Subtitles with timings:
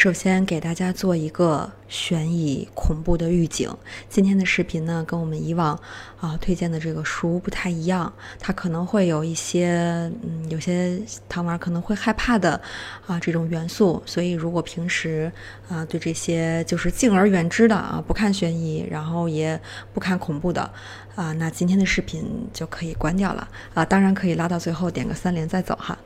[0.00, 3.70] 首先给大家做一个悬疑恐怖的预警。
[4.08, 5.78] 今天的视频呢，跟我们以往
[6.18, 12.58] 啊推荐的这个书不太一样，它可能会有一些嗯，有些糖娃可能会害怕的
[13.06, 14.02] 啊这种元素。
[14.06, 15.30] 所以如果平时
[15.68, 19.60] 啊对这些就是敬而远之的啊，不看悬疑，然后也
[19.92, 20.62] 不看恐怖的
[21.14, 22.24] 啊，那今天的视频
[22.54, 23.84] 就可以关掉了啊。
[23.84, 25.98] 当然可以拉到最后点个三连再走哈。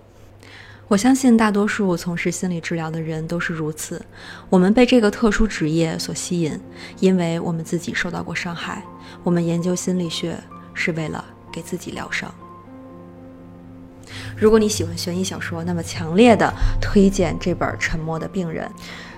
[0.86, 4.04] 我相信大多数从事心理治疗的人都是如此。
[4.50, 6.60] 我们被这个特殊职业所吸引，
[7.00, 8.82] 因为我们自己受到过伤害。
[9.22, 10.38] 我们研究心理学
[10.74, 12.32] 是为了给自己疗伤。
[14.36, 18.68] 如果你喜欢悬疑小说，那么强烈的推荐这本《沉默的病人》。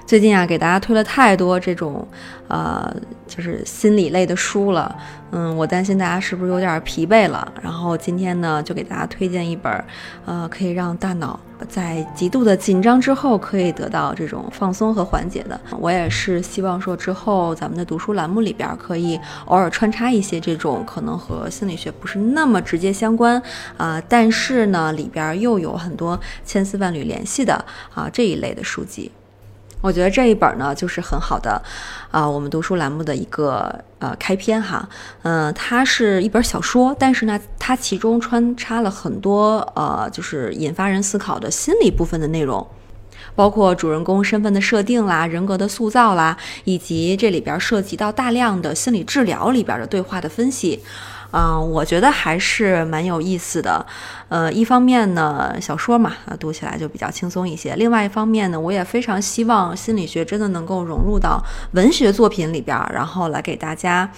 [0.06, 2.06] 最近啊，给大家推了太多这种，
[2.47, 2.95] 呃，
[3.27, 4.95] 就是心理类的书了。
[5.33, 7.52] 嗯，我担心大家是不是有点疲惫了。
[7.60, 9.84] 然后今天呢，就给大家推荐一本，
[10.24, 11.38] 呃，可以让大脑
[11.69, 15.61] 在极度的紧张之后可以得到这种放松和缓解的。
[15.80, 23.42] 我也是希望说之后咱们的读书栏目里边可以偶尔穿插一些这种可能和心理学不是那么直接相关
[23.77, 27.52] 啊，但是呢里边又有很多千丝万缕联系的
[27.92, 29.11] 啊这一类的书籍。
[29.82, 31.62] 我觉得这一本呢，就是很好的，
[32.10, 34.88] 啊，我们读书栏目的一个呃开篇哈，
[35.22, 42.66] 嗯，它是一本小说，但是呢，它其中穿插了很多呃，就是引发人思考的心理部分的内容，
[43.36, 50.83] 包括主人公身份的设定啦、人格的塑造啦，以及这里边涉及到大量的心理治疗里边的对话的分析。
[51.32, 53.84] 嗯，我觉得还是蛮有意思的。
[54.28, 64.10] 呃，一方面呢，小说嘛，读起来就比较轻松一些；另外一方面呢，我也非常希望心理学真的能够融入到文学作品里边，然后来给大家，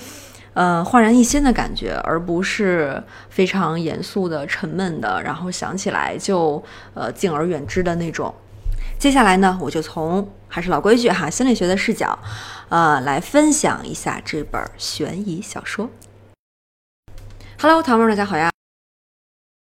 [0.54, 6.62] 呃，焕然一新的感觉，而不是非常严肃的、沉闷的，然后想起来就
[6.94, 8.32] 呃敬而远之的那种。
[8.98, 12.18] 接下来呢，我就从还是老规矩哈，心理学的视角，
[12.68, 15.88] 呃，来分享一下这本悬疑小说。
[17.60, 18.48] Hello，糖们，大家好呀！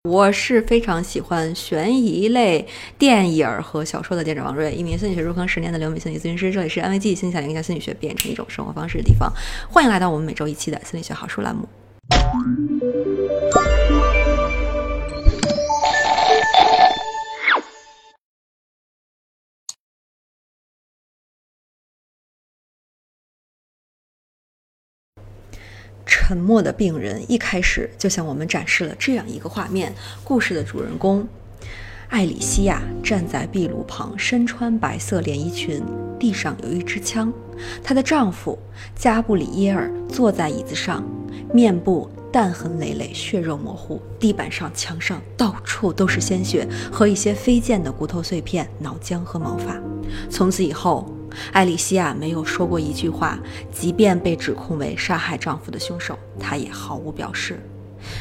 [0.08, 2.68] 我是非常喜欢悬疑类
[3.00, 6.52] 电影和小说的店长王瑞，一名心理学入坑十年的留美心理咨询师。
[6.52, 9.34] 这里是安慰剂，心想影响心理学变成一种生活方式的地方。
[9.68, 11.68] 欢迎来到我们每周一期的心理学好书栏目。
[26.14, 29.96] 沉默的病人一开始就向我们展示了这样一个画面：
[30.26, 31.26] 故事的主人公
[32.10, 35.82] 艾里西亚站在壁炉旁，身穿白色连衣裙，
[36.20, 37.32] 地上有一支枪。
[37.82, 38.60] 她的丈夫
[38.94, 41.02] 加布里耶尔坐在椅子上，
[41.54, 49.80] 面部弹痕累累，血肉模糊，地板上、墙上到处都是鲜血和一些飞溅的骨头碎片、脑浆和毛发。
[50.30, 51.10] 从此以后。
[51.52, 53.38] 艾丽西亚没有说过一句话，
[53.72, 57.60] 即便被指控为杀害丈夫的凶手，她也毫无表示。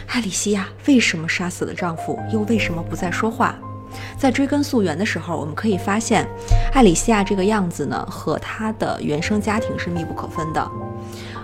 [0.07, 3.59] 艾丽西亚为什么杀死了丈夫，又为什么不再说话？
[4.17, 6.29] 在追根溯源的时候，我们可以发现，
[6.73, 10.71] 艾丽西亚这个样子呢，和她的原生家庭是密不可分的。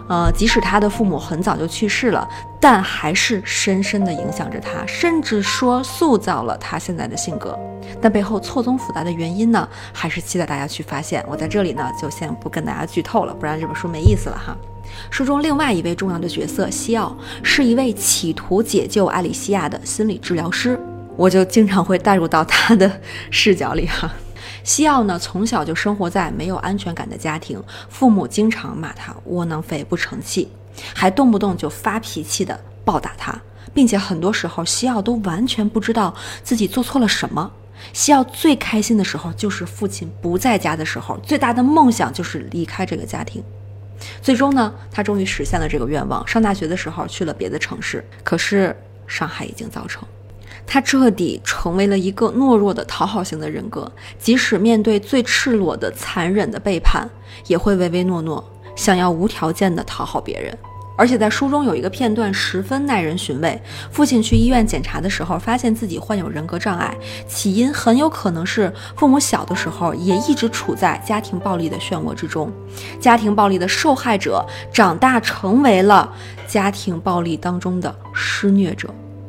[0.08, 2.28] 呃，即使他的父母很早就去世了，
[2.60, 7.58] 但还是深深地影响着他，甚至说塑造了他现在的性格。
[8.00, 11.24] 但背后错综复杂的原因呢，还是期待大家去发现。
[11.28, 14.56] 我在这里呢，就先不跟大家剧透了，不然这本书没意思了哈。
[15.10, 20.78] 书中另外一位重要的角色西奥，是一位企图解救艾丽西亚的心理治疗师，
[21.16, 23.00] 我就经常会带入到他的
[23.30, 24.10] 视角里哈。
[24.66, 30.48] 西奥呢，从小就生活在没有安全感的家庭，父母经常骂他窝囊废、不成器，
[30.92, 33.40] 还动不动就发脾气的暴打他，
[33.72, 36.12] 并且很多时候西奥都完全不知道
[36.42, 37.48] 自己做错了什么。
[37.92, 43.40] 西奥最开心的时候就是父亲不在家的时候，最大的梦想就是离开这个家庭。
[44.20, 50.02] 最终呢，他终于实现了这个愿望，上大学的时候去了别的城市，可是伤害已经造成。
[50.64, 57.08] 他彻底成为了一个懦弱的讨好型的人格，即使面对最赤裸的、残忍的背叛，
[57.46, 58.44] 也会唯唯诺诺，
[58.76, 60.56] 想要无条件的讨好别人。
[60.98, 63.60] 而且在书中有一个片段十分耐人寻味：
[63.90, 66.96] 父亲去医院检查的时候，发现自己患有人格障碍，
[67.28, 72.50] 起因很有可能是父母小的时候也一直处在家庭暴力的漩涡之中，
[72.98, 74.42] 家庭暴力的受害者
[74.72, 76.10] 长大成为了
[76.46, 78.88] 家庭暴力当中的施虐者。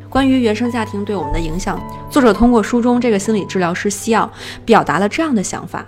[0.09, 4.29] 关于原生家庭对我们的影响，作者通过书中这个心理治疗师西奥
[4.65, 5.85] 表达了这样的想法：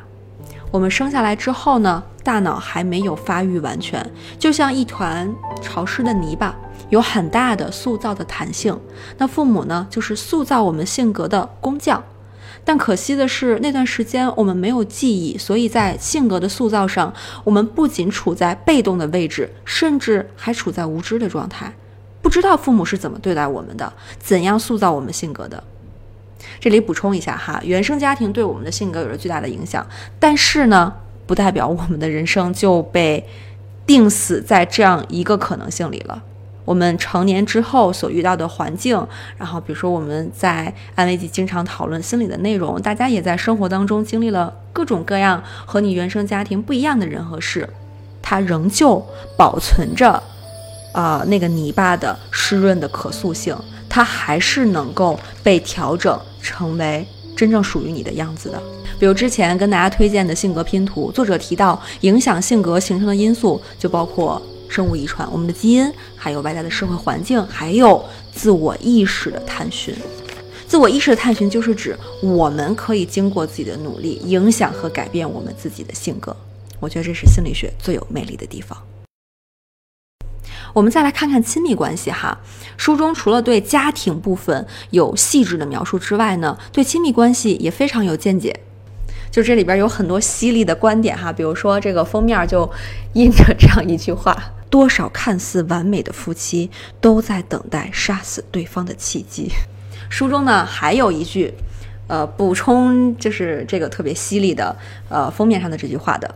[0.71, 4.05] 我们生下来之后呢，大脑还没有发育完全，
[4.37, 6.53] 就像一团潮湿的泥巴，
[6.89, 8.77] 有很大的塑造的弹性。
[9.17, 12.03] 那父母呢，就是塑造我们性格的工匠。
[12.65, 17.11] 但可惜的是，那段时间我们没有记忆，所以在性格的塑造上，
[17.45, 21.73] 我们不仅处在被动的位置，甚至还处在无知的状态，
[22.21, 25.63] 不知道父母是怎么对待我们的，怎样塑造我们性格的。
[26.59, 29.85] 这里补充一下哈，原生家庭对我们的性格有着巨大的影响，
[30.19, 30.93] 但是呢，
[31.25, 33.25] 不代表我们的人生就被
[33.85, 36.23] 定死在这样一个可能性里了。
[36.65, 39.07] 我们成年之后所遇到的环境，
[39.37, 47.67] 然后比如说我们在安慰剂经常讨论心理的内容，大家也在生活当中经历了各种各样和你原生家庭不一样的人和事，
[48.21, 49.03] 它仍旧
[49.35, 50.21] 保存着，
[50.91, 53.57] 啊那个泥巴的湿润的可塑性，
[53.87, 57.05] 它还是能够被调整成为
[57.35, 58.61] 真正属于你的样子的。
[58.99, 64.41] 比如之前跟大家推荐的性格拼图，作者提到影响性格形成的因素就包括。
[64.71, 69.95] 生物遗传，我们的基因，还有外在的社会环境，还有自我意识的探寻。
[70.67, 76.37] 自我意识的探寻，就是指我们可以经过自己的努力，影响和改变我们自己的性格。
[76.79, 78.77] 我觉得这是心理学最有魅力的地方。
[80.73, 82.37] 我们再来看看亲密关系哈，
[82.77, 88.59] 书中除了对家庭部分有细致的描述之外呢，对亲密关系也非常有见解。
[89.31, 92.69] 就这里边有很多犀利的观点哈，比如说这个封面就
[93.13, 94.35] 印着这样一句话。
[94.69, 96.69] 多少看似完美的夫妻
[97.01, 99.49] 都在等待杀死对方的契机。
[100.11, 101.51] 书中呢还有一句，
[102.05, 104.75] 呃，补充就是这个特别犀利的，
[105.09, 106.35] 呃，封面上的这句话的。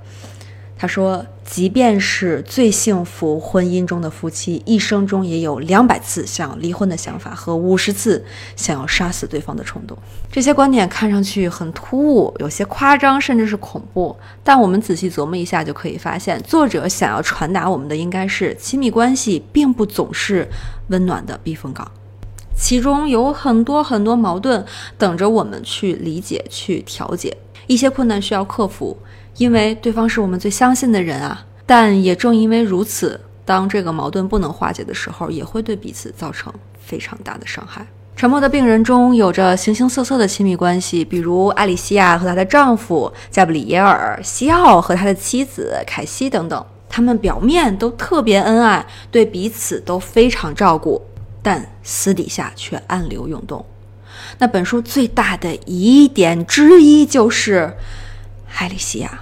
[0.84, 8.22] 他说：“即便是最幸福婚姻中的夫妻，一生中也有两百次想要离婚的想法和五十次
[8.58, 9.98] 想要杀死对方的冲动。”
[10.30, 14.14] 这些观点看上去很突兀，有些夸张，甚至是恐怖。
[14.44, 20.46] 但我们仔细琢磨一下，就可以发现，作者想要传达我们的应该是：亲密关系并不总是
[20.90, 21.90] 温暖的避风港，
[22.58, 24.66] 其中有很多很多矛盾
[24.98, 27.38] 等着我们去理解、去调节。
[27.68, 28.98] 一些困难需要克服。
[29.38, 37.86] 因为对方是我们最相信的人啊，但也正因为如此，当这个矛盾不能化解的时候，也会对彼此造成非常大的伤害。
[38.16, 46.64] 沉默的病人中有着形形色色的亲密关系，比如艾里西亚和她的丈夫加布里耶尔，西奥和他的妻子凯西等等。
[46.88, 51.02] 他们表面都特别恩爱，对彼此都非常照顾，
[51.42, 53.66] 但私底下却暗流涌动。
[54.38, 57.74] 那本书最大的疑点之一就是。
[58.58, 59.20] 艾丽西亚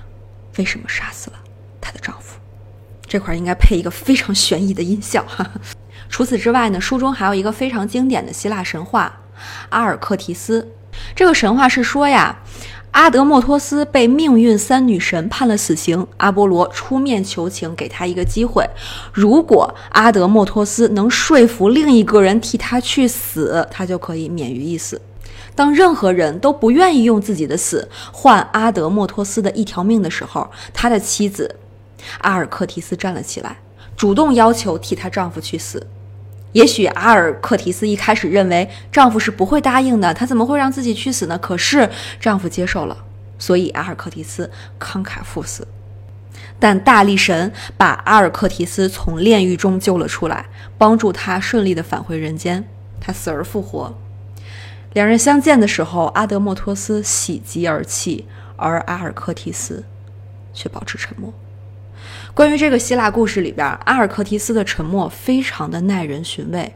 [0.57, 1.38] 为什么杀死了
[1.80, 2.38] 她的丈夫？
[3.07, 5.50] 这块应该配一个非常悬疑的音效哈。
[6.10, 9.22] 除此之外呢，书中还有一个非常经典的希腊神话——
[9.69, 10.72] 阿尔克提斯。
[11.16, 12.38] 这个神话是说呀，
[12.92, 18.69] 阿德莫托斯被命运三女神判了死刑，阿波罗出面求情，给他一个机会。
[19.12, 25.01] 如果阿德莫托斯能说服另一个人替他去死，他就可以免于一死。
[25.56, 31.57] 当任何人都不愿意用自己的死换阿德莫托斯的一条命的时候，他的妻子
[32.19, 33.57] 阿尔克提斯站了起来，
[33.95, 35.86] 主动要求替她丈夫去死。
[36.53, 41.38] 也许阿尔克提斯一开始认为丈夫是不会答应的，她怎么会让自己去死呢？
[41.38, 41.89] 可是
[42.19, 42.98] 丈夫接受了，
[43.38, 44.50] 所以阿尔克提斯
[44.80, 45.68] 慷慨赴死。
[46.59, 52.68] 但大力神把阿尔克提斯从炼狱中救了出来，帮助他顺利的返回人间，
[53.00, 53.95] 他死而复活。
[54.94, 58.26] 两人相见的时候，阿德莫托斯喜极而泣，
[58.58, 59.86] 而阿尔克提斯
[60.54, 61.34] 却保持沉默。
[62.34, 66.74] 关于这个希腊故事里边，阿尔克提斯的沉默非常的耐人寻味。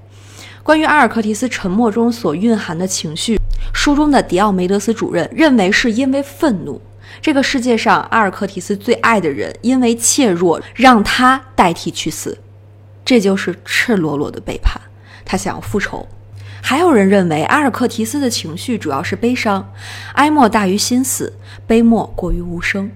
[0.63, 3.38] 关于阿尔克提斯沉默中所蕴含的情绪，
[3.74, 6.82] 书中的迪奥梅德斯主任认为是因为愤怒。
[7.22, 12.38] 这个世界上，阿尔克提斯最爱的人因为怯弱，让他代替去死，
[13.04, 14.82] 这就是赤裸裸的背叛。
[15.25, 16.08] 他想要复仇。
[16.67, 19.72] 还有人认为，阿尔克提斯的情绪主要是悲伤，
[20.13, 21.31] 哀莫大于心死，
[21.67, 22.89] 悲莫过于无声。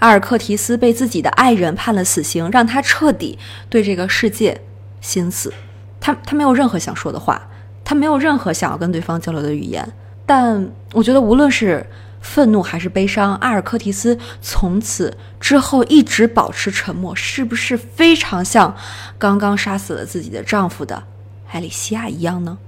[0.00, 3.38] 阿尔克提斯被自己的爱人判了死刑，让他彻底
[3.70, 4.60] 对这个世界
[5.00, 5.54] 心死。
[6.00, 7.40] 他他没有任何想说的话，
[7.84, 9.88] 他没有任何想要跟对方交流的语言。
[10.26, 11.86] 但我觉得，无论是
[12.20, 18.74] 愤怒还是悲伤，阿尔克提斯从此之后一直保持沉默，是不是非常像
[19.16, 21.04] 刚刚杀死了自己的丈夫的
[21.52, 22.58] 艾里西亚一样呢？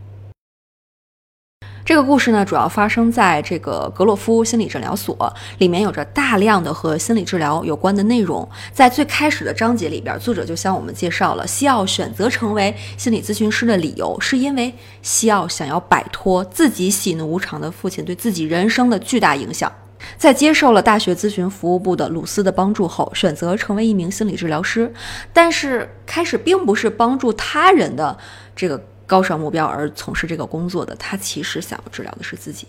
[1.88, 8.46] 这个故事呢，主要发生在这个格洛夫心理诊疗所里面，有着大量的和心理治疗有关的内容。
[8.74, 19.72] 在最开始的章节里边，作者就向我们介绍了西奥选择成为心理咨询师的理由，是因为西奥想要摆脱自己喜怒无常的父亲对自己人生的巨大影响。
[20.18, 24.92] 在接受了大学咨询服务部的鲁斯的帮助后，选择成为一名心理治疗师。
[25.32, 28.18] 但是开始并不是帮助他人的
[28.54, 28.78] 这个。
[29.08, 32.68] 高尚目标而从事这个工作的他，其实想要治疗的是自己。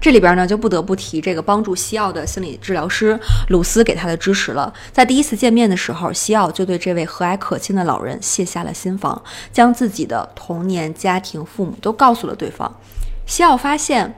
[0.00, 4.72] 这里边呢，就不得不提这个帮助西奥的心理治疗师鲁斯给他的支持了。
[4.92, 9.20] 在第一次见面的时候，西奥就对这位和蔼可亲的老人卸下了心防，
[9.52, 12.72] 将自己的童年、家庭、父母都告诉了对方。
[13.26, 14.14] 西奥发现，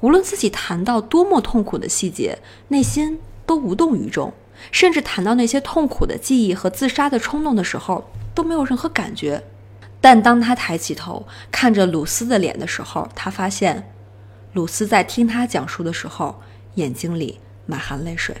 [0.00, 2.38] 无论自己谈到多么痛苦的细节，
[2.68, 4.32] 内心都无动于衷，
[4.70, 9.42] 甚至谈到那些痛苦的记忆和自杀的冲动的时候，都没有任何感觉。
[10.00, 13.92] 但当他抬起头看着鲁斯的脸的时候，他发现。
[14.54, 16.34] 鲁斯在听他讲述的时候，
[16.74, 18.34] 眼睛里满含泪水。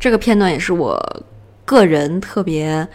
[0.00, 0.98] 这个片段也是我
[1.66, 2.88] 个人特别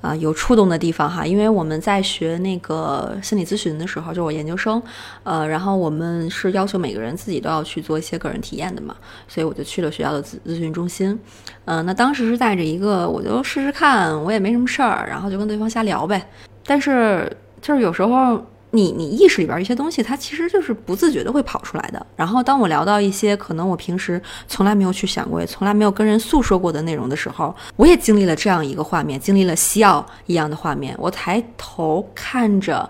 [0.00, 4.82] 啊有触动的地方哈，因为我们在学那个心理咨询的时候，就我研究生，
[5.22, 8.94] 呃，然后我们是要求每个人自己都要去做一些个人体验的嘛，
[9.28, 11.18] 所以我就去了学校的咨咨询中心。
[11.66, 16.28] 嗯，那当时是带着一个，我就试试看，我也没什么事儿，然后就跟对方瞎聊呗。
[16.66, 18.44] 但是就是有时候。
[18.70, 22.06] 你你意识里边一些东西，它其实就是不自觉的会跑出来的。
[22.14, 30.94] 然后当我聊到一些可能我平时从来没有去想过，也从来没有跟人诉说过的内容的时候，我也经历了这样一个画面，经历了西奥一样的画面。
[30.98, 32.88] 我抬头看着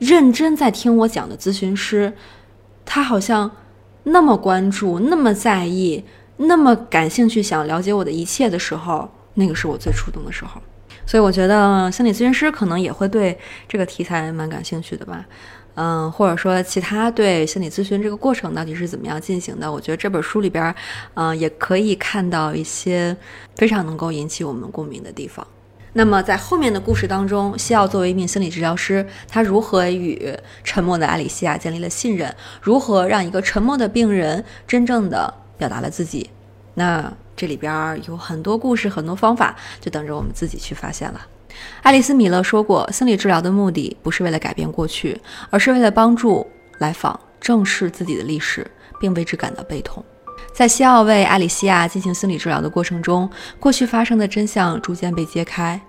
[0.00, 2.12] 认真在听我讲的咨询师，
[2.84, 3.48] 他好像
[4.02, 6.04] 那么关注、那么在意、
[6.38, 10.60] 那么感兴趣，想了解我的一切的时候，那个是我最触动的时候。
[11.06, 13.36] 所以我觉得心理咨询师可能也会对
[13.68, 15.24] 这个题材蛮感兴趣的吧，
[15.74, 20.74] 嗯，或者说其他对心理咨询这个过程到底是怎么样进行的，我觉得这本书里边，
[21.14, 23.16] 嗯，也可以看到一些
[23.56, 25.46] 非常能够引起我们共鸣的地方。
[25.94, 32.32] 那么在后面的故事当中，西奥作为一名心理治疗师，他如何与沉默的阿里西亚建立了信任？
[32.62, 36.30] 如何让一个沉默的病人真正的表达了自己？
[36.74, 37.12] 那？
[37.40, 41.26] 这里边有很多故事，很多方法，就等着我们自己去发现了。
[41.80, 45.18] 爱丽丝·米勒说过，心理治疗的目的不是为了改变过去，
[45.48, 46.46] 而是为了帮助
[46.80, 48.70] 来访正视自己的历史，
[49.00, 50.04] 并为之感到悲痛。
[50.52, 53.26] 在西奥为艾里西亚进行心理治疗的过程中，
[53.58, 55.80] 过去发生的真相逐渐被揭开。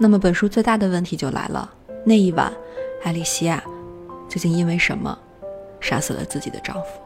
[0.00, 1.70] 那么，本书最大的问题就来了：
[2.04, 2.52] 那一晚，
[3.04, 3.62] 艾里西亚
[4.28, 5.16] 究竟因为什么
[5.80, 7.05] 杀死了自己的丈夫？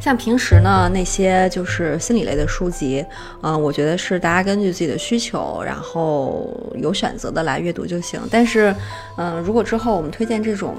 [0.00, 3.04] 像平时呢，那些就是心理类的书籍，
[3.42, 8.20] 嗯，我觉得是大家根据自己的需求，然后有选择的来阅读就行。
[8.30, 8.74] 但是，
[9.16, 10.76] 嗯，如果之后我们推荐这种，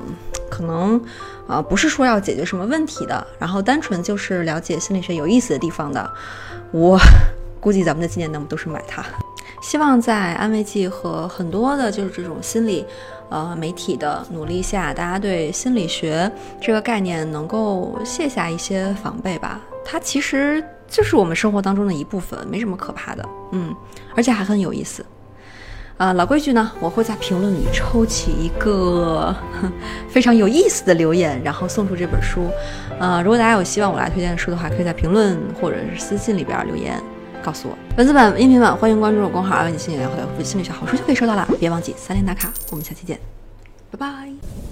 [0.50, 1.00] 可能，
[1.48, 6.12] 啊，不是说要解决什么问题的，然后单纯就是了解心理学有意思的地方的，
[6.72, 7.00] 我
[7.60, 9.06] 估计咱们的纪念能都是买它。
[9.62, 12.86] 希望在安慰剂和很多的就是这种心理。
[13.30, 19.62] 呃，媒体的努力下，大家对心理学这个概念能够卸下一些防备吧。
[19.86, 23.30] 它其实就是我们生活当中的一部分，没什么可怕的。
[23.54, 23.74] 嗯，
[24.18, 25.06] 而且还很有意思。
[25.96, 29.34] 啊，老规矩呢，我会在评论里抽起一个
[30.12, 32.50] 非常有意思的留言，然后送出这本书。
[33.00, 37.02] 呃，如果大家有希望我来推荐书的话，可以在评论或者是私信里边留言。
[37.42, 41.48] 告诉我，文字版、音频版，欢迎关注我公号“二问你心理学”和“回复心理学好书”就可以收到了。
[41.60, 43.20] 别忘记三连打卡，我们下期见，
[43.92, 44.71] 拜拜。